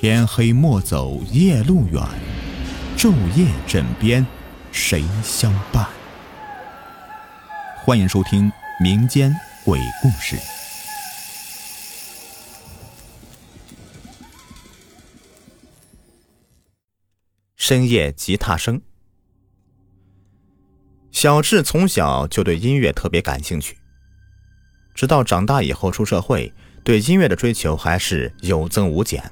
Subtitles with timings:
[0.00, 2.00] 天黑莫走夜路远，
[2.96, 4.24] 昼夜枕边
[4.70, 5.84] 谁相伴？
[7.78, 8.48] 欢迎收听
[8.80, 9.34] 民间
[9.64, 10.36] 鬼故事。
[17.56, 18.80] 深夜吉他声。
[21.10, 23.76] 小智从小就对音乐特别感兴趣，
[24.94, 29.28] 直到长大以后出社会，对音乐的追求还是有增无减。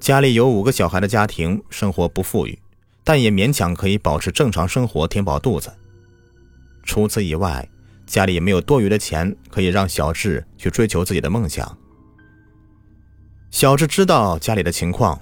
[0.00, 2.58] 家里有五个小孩的家庭，生活不富裕，
[3.04, 5.70] 但也勉强可以保持正常生活，填饱肚子。
[6.82, 7.68] 除此以外，
[8.06, 11.76] 家里也没有多余的钱可以让小智去追求自己的梦想。
[13.50, 15.20] 小智知道家里的情况。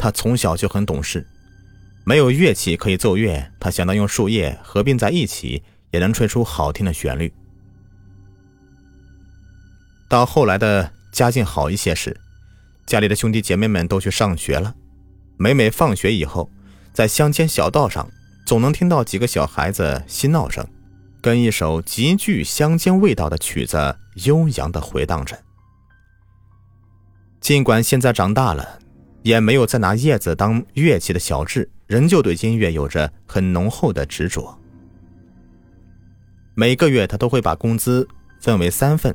[0.00, 1.26] 他从小就很懂事，
[2.04, 7.32] 没有乐器可以奏乐，他想到用树叶合并在一起，也能吹出好听的旋律。
[10.08, 12.16] 到后来的家境好一些时，
[12.88, 14.74] 家里的兄弟姐妹们都去上学了，
[15.36, 16.50] 每每放学以后，
[16.94, 18.10] 在乡间小道上，
[18.46, 20.66] 总能听到几个小孩子嬉闹声，
[21.20, 23.94] 跟一首极具乡间味道的曲子
[24.24, 25.38] 悠扬的回荡着。
[27.40, 28.80] 尽管现在长大了。
[29.24, 34.58] 也没有再拿叶子当乐器的小智，仍旧对音乐有着很浓厚的执着。
[36.54, 38.08] 每个月他都会把工资
[38.40, 39.14] 分为三份，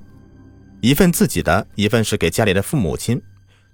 [0.81, 3.19] 一份自己的，一份是给家里的父母亲，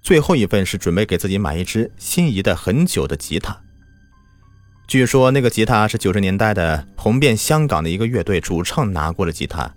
[0.02, 3.60] 最后一份是准备给自己买一支心仪的很久的吉他。
[4.86, 9.72] 据说那个吉他是九十年代的红遍香港的一个乐队主唱拿过的吉他，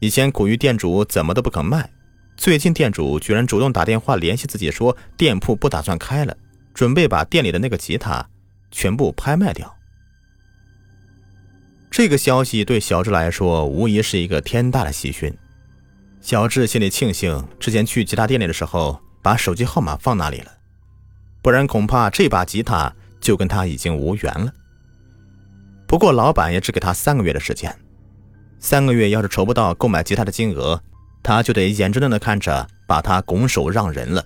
[0.00, 1.88] 以前苦于店主怎么都不肯卖。
[2.36, 6.36] 最近店主居然主动打电话联系自己，说店铺不打算开了，
[6.74, 8.28] 准备把店里的那个吉他
[8.70, 9.72] 全部拍卖掉。
[11.90, 15.32] 这个消息对小智来说无疑是一个天大的喜讯。
[16.20, 20.52] 小智心里庆幸之前去吉他店里的时候把手机号码放那里了，
[21.42, 24.52] 不然恐怕这把吉他就跟他已经无缘了。
[25.86, 27.74] 不过老板也只给他三个月的时间，
[28.58, 30.82] 三个月要是筹不到购买吉他的金额。
[31.20, 34.24] 他就得眼睁睁的看着把他拱手让人了。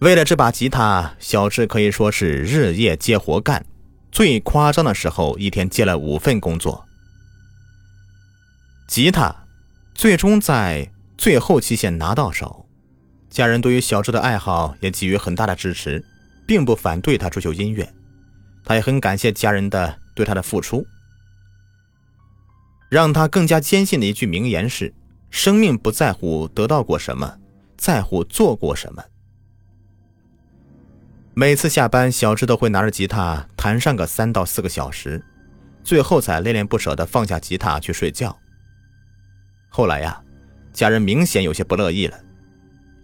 [0.00, 3.66] 为了这把吉他，小智可以说是日夜接活干，
[4.10, 6.86] 最夸张的时候一天接了五份工作。
[8.86, 9.34] 吉他
[9.94, 12.66] 最终在最后期限拿到手，
[13.30, 16.04] 家人对于小智的爱好也给予很大的支持，
[16.46, 17.90] 并不反对他追求音乐，
[18.64, 20.86] 他也很感谢家人的对他的付出。
[22.90, 24.92] 让他更加坚信的一句名言是。
[25.32, 27.38] 生命不在乎得到过什么，
[27.76, 29.00] 在乎做过什么。
[31.34, 35.24] 每次下班，小智都会拿着吉他弹上个三到四个小时，
[35.84, 38.36] 最后才恋恋不舍地放下吉他去睡觉。
[39.68, 40.20] 后来呀，
[40.72, 42.18] 家人明显有些不乐意了，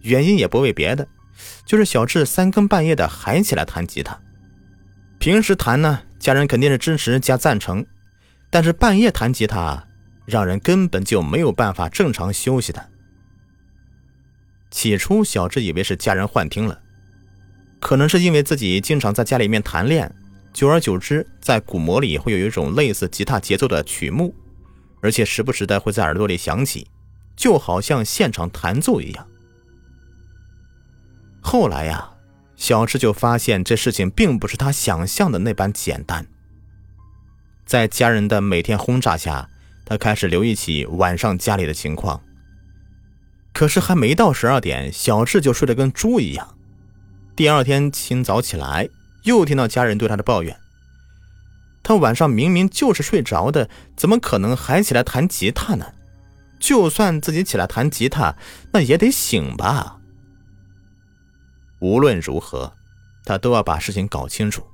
[0.07, 1.07] 原因也不为别的，
[1.65, 4.19] 就是小智三更半夜的还起来弹吉他。
[5.19, 7.85] 平时弹呢，家人肯定是支持加赞成，
[8.49, 9.83] 但是半夜弹吉他。
[10.27, 12.89] 让人根本就没有办法正常休息的。
[14.69, 16.81] 起初，小智以为是家人幻听了，
[17.79, 20.13] 可能是因为自己经常在家里面弹练，
[20.51, 24.35] 久而久之，在鼓膜里会有一种类似吉他节奏的曲目，
[24.99, 26.85] 而且时不时的会在耳朵里响起，
[27.37, 29.25] 就好像现场弹奏一样。
[31.41, 32.11] 后来呀，
[32.55, 36.25] 小智就发现这事情并不是他想象的那般简单。
[37.65, 39.49] 在家人的每天轰炸下。
[39.89, 42.21] 他开始留意起晚上家里的情况，
[43.53, 46.55] 可是还没到十二点，小智就睡得跟猪一样。
[47.37, 48.89] 第二天清早起来，
[49.23, 50.59] 又听到家人对他的抱怨：
[51.83, 55.93] 他晚上明明就是睡着的，怎么可能还起来弹吉他呢？
[56.59, 58.35] 就算自己起来弹吉他，
[58.73, 59.96] 那也得醒吧。
[61.79, 62.73] 无论如何，
[63.25, 64.65] 他都要把事情搞清楚。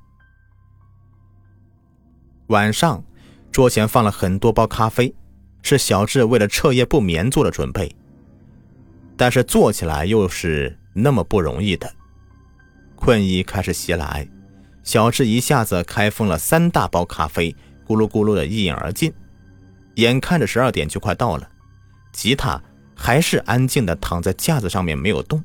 [2.48, 3.04] 晚上。
[3.52, 5.14] 桌前放了很多包咖啡，
[5.62, 7.96] 是小智为了彻夜不眠做的准备。
[9.16, 11.94] 但是做起来又是那么不容易的，
[12.96, 14.28] 困意开始袭来，
[14.82, 19.14] 小智一下子开封了三大包咖啡，咕噜咕噜的一饮而尽。
[19.98, 21.48] 眼看着十二点就快到了，
[22.12, 22.60] 吉他
[22.96, 25.44] 还是安静的躺在架子上面没有动。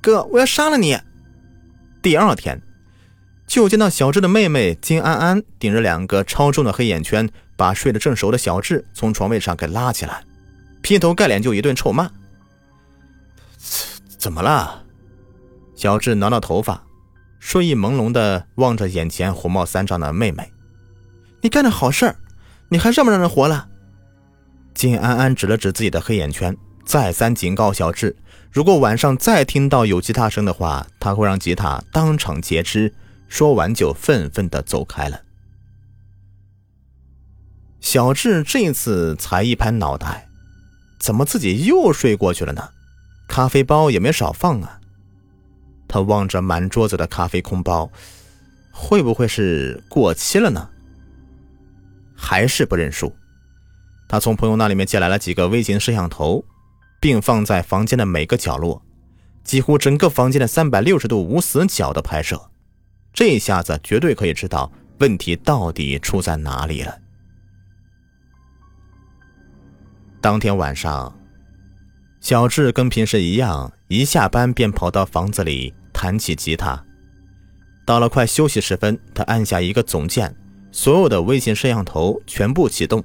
[0.00, 0.98] 哥，我要杀了你！
[2.02, 2.60] 第二天。
[3.46, 10.22] 就见到小智的妹妹金安安顶着两个超重的黑眼圈，把睡得正熟的小智从床位上给拉起来，
[10.80, 12.08] 劈头盖脸就一顿臭骂。
[14.16, 14.84] 怎么了？
[15.74, 16.84] 小智挠挠头发，
[17.40, 20.52] 睡意朦胧的望着眼前火冒三丈的妹妹
[21.42, 22.16] ：“你干的好事儿，
[22.68, 23.68] 你还让不让人活了？”
[24.74, 28.14] 金安安指了指自己的黑眼圈，再三警告小智：
[28.50, 32.94] 如果晚上再听到有吉他声的话，他会让吉他当场截肢。
[33.28, 35.22] 说完就愤愤地走开了。
[37.80, 40.28] 小智这次才一拍脑袋，
[40.98, 42.70] 怎么自己又睡过去了呢？
[43.28, 44.80] 咖啡包也没少放啊。
[45.86, 47.92] 他望着满桌子的咖啡空包，
[48.72, 50.68] 会不会是过期了呢？
[52.16, 53.14] 还是不认输。
[54.08, 56.44] 他从朋友那里面借来了几个微型摄像头，
[57.00, 58.82] 并放在房间的每个角落，
[59.42, 62.50] 几乎整个房间的三百六十度无死角的拍摄。
[63.12, 66.96] 这一下子绝对可以知道问题到底出在哪里了。
[70.20, 71.18] 当天晚上，
[72.20, 76.84] 小智跟平时一样，一下班便跑到房子里弹起吉他。
[77.86, 80.36] 到了快休息时分，他按下一个总键，
[80.70, 83.02] 所有的微型摄像头全部启动。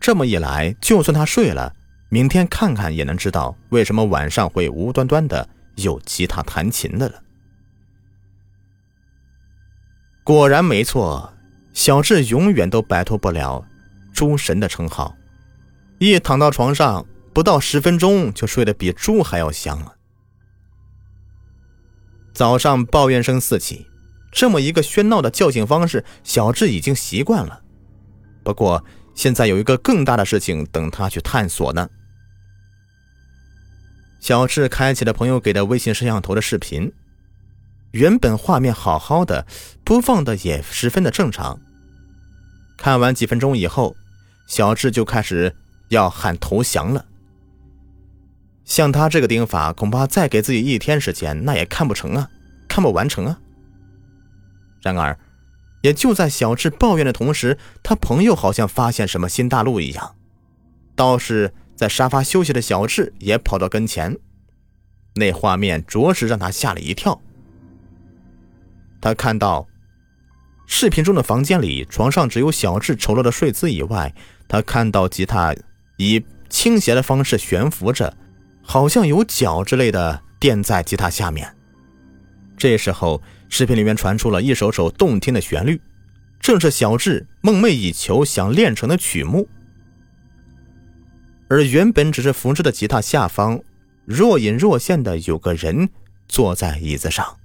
[0.00, 1.72] 这么一来，就算他睡了，
[2.12, 7.22] 明天看看也能知道为什么晚上会无端端的有吉他弹琴的了。
[10.22, 11.32] 果然没错，
[11.72, 13.64] 小智永远都摆脱不了
[14.12, 15.16] “猪神”的称号。
[15.98, 19.94] 一躺到床上，不到十分钟就睡得比猪还要香了。
[22.34, 23.86] 早上抱怨声四起，
[24.30, 27.62] 这么一个喧闹的叫醒方式，小智已经习惯了。
[28.44, 31.88] 不过，现在有一个更大的事情等他去探索呢。
[34.22, 36.92] 小智开启了朋友给的微信摄像头的视频，
[37.90, 39.44] 原本画面好好的，
[39.82, 41.58] 播放的也十分的正常。
[42.78, 43.96] 看完几分钟以后，
[44.46, 45.52] 小智就开始
[45.88, 47.04] 要喊投降了。
[48.64, 52.30] 像他这个钉法，恐怕再给自己一天时间，那也看不成啊，
[52.68, 53.40] 看不完成啊。
[54.82, 55.18] 然而。
[55.80, 60.14] 也就在小智抱怨的同时，他朋友好像发现什么新大陆一样，
[60.94, 64.16] 倒是在沙发休息的小智也跑到跟前，
[65.14, 67.20] 那画面着实让他吓了一跳。
[69.00, 69.66] 他看到
[70.66, 74.14] 视频中的房间里，床上只有小智丑陋的睡姿以外，
[74.46, 75.54] 他看到吉他
[75.96, 78.16] 以倾斜的方式悬浮着，
[78.62, 81.54] 好像有脚之类的垫在吉他下面。
[82.56, 83.22] 这时候。
[83.54, 85.78] 视频里面传出了一首首动听的旋律，
[86.40, 89.46] 正是小智梦寐以求想练成的曲目。
[91.52, 93.60] 而原本只是扶着的吉他下方，
[94.06, 95.86] 若隐若现的有个人
[96.26, 97.36] 坐在椅子上，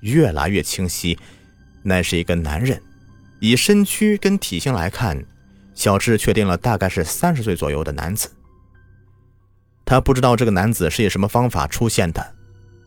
[0.00, 1.18] 越来越清晰，
[1.82, 2.82] 那是一个男人。
[3.40, 5.22] 以身躯跟体型来看，
[5.74, 8.30] 小智确定了大概是三十岁左右的男子。
[9.84, 12.34] 他不知道这个男子是以什么方法出现的，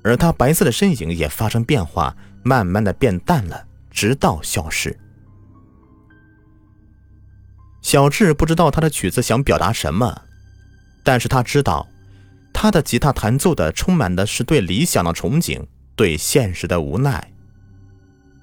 [0.01, 2.17] 而他白色的身影也发生变化。
[2.41, 4.99] 慢慢的变淡了，直到消失。
[7.83, 10.24] 小智不知道他的曲子想表达什么，
[11.05, 11.87] 但是他知道，
[12.51, 15.63] 他的吉他弹奏的充满的是对理想的憧憬，
[15.95, 17.31] 对现实的无奈。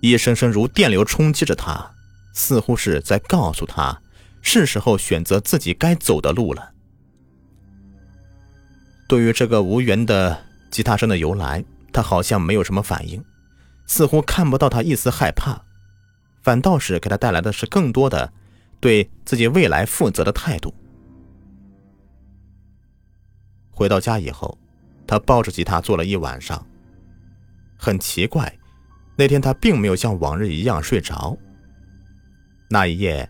[0.00, 1.90] 一声声如电流冲击着他，
[2.32, 4.00] 似乎是在告诉他，
[4.40, 6.70] 是时候选择自己该走的路了。
[9.08, 13.22] 对于这个无缘的吉他声的由来，他好像没有什么反应。
[13.86, 15.60] 似乎看不到他一丝害怕，
[16.42, 18.32] 反倒是给他带来的是更多的
[18.80, 20.72] 对自己未来负责的态度。
[23.72, 24.56] 回到家以后，
[25.06, 26.64] 他抱着吉他坐了一晚上。
[27.76, 28.56] 很奇怪，
[29.16, 31.36] 那天他并没有像往日一样睡着。
[32.70, 33.28] 那一夜，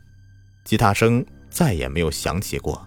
[0.64, 2.86] 吉他声再也没有响起过。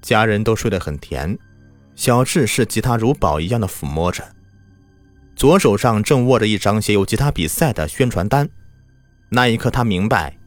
[0.00, 1.36] 家人都睡得很甜，
[1.96, 4.24] 小智视吉他如宝一样的抚摸着。
[5.34, 8.48] 左手上正握着一张写有吉他比赛的宣传单，
[9.30, 10.38] 那一刻他明白，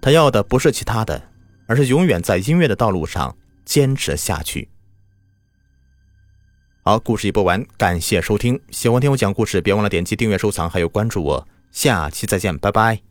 [0.00, 1.20] 他要的不是其他的，
[1.66, 4.68] 而是永远在音乐的道路上坚持下去。
[6.82, 13.09] 好，故事已播完，感谢收听，喜欢听我讲故事，别忘了点击订阅、收藏，还有关注我，下期再见，拜拜。